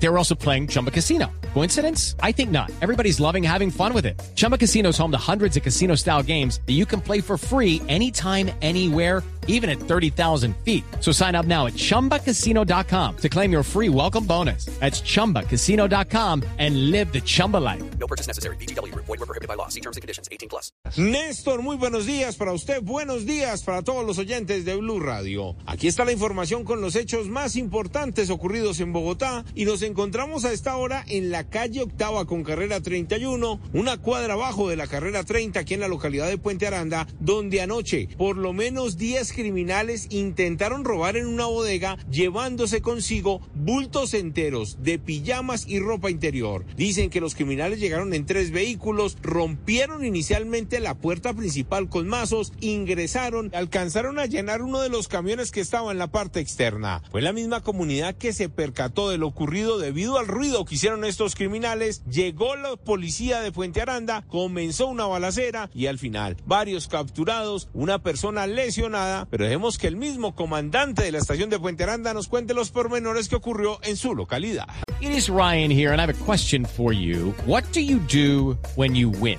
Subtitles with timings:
[0.00, 1.26] They were also playing Chumba Casino.
[1.54, 2.14] Coincidence?
[2.22, 2.70] I think not.
[2.80, 4.20] Everybody's loving having fun with it.
[4.36, 7.36] Chumba Casino is home to hundreds of casino style games that you can play for
[7.36, 10.84] free anytime, anywhere, even at 30,000 feet.
[11.00, 14.66] So sign up now at chumbacasino.com to claim your free welcome bonus.
[14.78, 17.82] That's chumbacasino.com and live the Chumba life.
[17.98, 18.56] No purchase necessary.
[18.56, 18.94] BGW.
[18.94, 19.68] Void were prohibited by law.
[19.68, 20.28] See terms and conditions.
[20.30, 20.70] 18 plus.
[20.96, 25.56] Néstor, muy buenos días para usted, buenos días para todos los oyentes de Blue Radio.
[25.66, 30.44] Aquí está la información con los hechos más importantes ocurridos en Bogotá y nos encontramos
[30.44, 34.86] a esta hora en la calle Octava con carrera 31, una cuadra abajo de la
[34.86, 39.32] carrera 30 aquí en la localidad de Puente Aranda, donde anoche por lo menos 10
[39.32, 46.66] criminales intentaron robar en una bodega llevándose consigo bultos enteros de pijamas y ropa interior.
[46.76, 52.52] Dicen que los criminales llegaron en tres vehículos, rompieron inicialmente la puerta principal con mazos,
[52.60, 57.02] ingresaron, alcanzaron a llenar uno de los camiones que estaba en la parte externa.
[57.10, 61.04] Fue la misma comunidad que se percató de lo ocurrido debido al ruido que hicieron
[61.04, 62.02] estos criminales.
[62.04, 68.00] Llegó la policía de Puente Aranda, comenzó una balacera y al final varios capturados, una
[68.02, 72.28] persona lesionada, pero dejemos que el mismo comandante de la estación de Puente Aranda nos
[72.28, 74.66] cuente los pormenores que ocurrió en su localidad.
[75.00, 77.32] It is Ryan here, and I have a question for you.
[77.46, 79.38] What do you do when you win?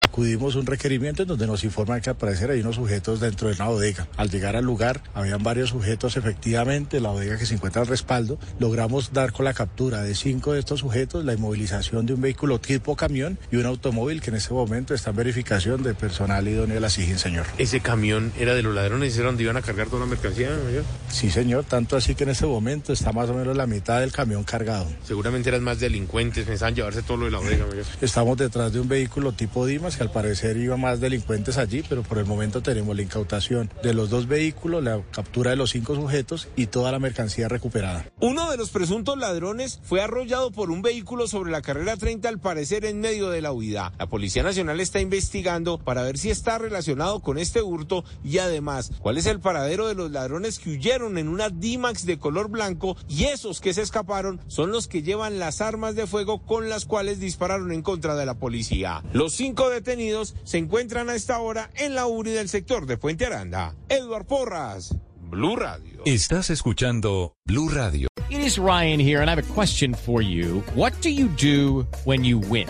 [0.11, 3.47] Acudimos a un requerimiento en donde nos informan que al parecer hay unos sujetos dentro
[3.47, 4.09] de una bodega.
[4.17, 8.37] Al llegar al lugar, habían varios sujetos efectivamente, la bodega que se encuentra al respaldo.
[8.59, 12.59] Logramos dar con la captura de cinco de estos sujetos, la inmovilización de un vehículo
[12.59, 16.75] tipo camión y un automóvil que en este momento está en verificación de personal idóneo
[16.75, 17.45] de la SIGIN, señor.
[17.57, 19.15] ¿Ese camión era de los ladrones?
[19.15, 20.83] ¿Era donde iban a cargar toda la mercancía, mayor?
[21.09, 24.11] Sí, señor, tanto así que en este momento está más o menos la mitad del
[24.11, 24.87] camión cargado.
[25.05, 27.85] Seguramente eran más delincuentes, pensaban llevarse todo lo de la bodega, mayor.
[28.01, 32.17] Estamos detrás de un vehículo tipo Dimas al parecer iba más delincuentes allí, pero por
[32.17, 36.47] el momento tenemos la incautación de los dos vehículos, la captura de los cinco sujetos
[36.55, 38.05] y toda la mercancía recuperada.
[38.19, 42.39] Uno de los presuntos ladrones fue arrollado por un vehículo sobre la carrera 30 al
[42.39, 43.93] parecer en medio de la huida.
[43.99, 48.91] La Policía Nacional está investigando para ver si está relacionado con este hurto y además
[48.99, 52.97] cuál es el paradero de los ladrones que huyeron en una D-Max de color blanco
[53.07, 56.85] y esos que se escaparon son los que llevan las armas de fuego con las
[56.85, 59.03] cuales dispararon en contra de la policía.
[59.13, 59.90] Los cinco detenidos
[60.43, 63.75] se encuentran a esta hora en la URI del sector de Puente Aranda.
[63.89, 66.03] Eduard Porras, Blue Radio.
[66.05, 68.07] Estás escuchando Blue Radio.
[68.29, 70.63] It is Ryan here, and I have a question for you.
[70.75, 72.69] What do you do when you win?